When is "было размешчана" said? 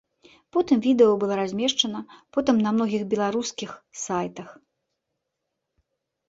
1.23-1.99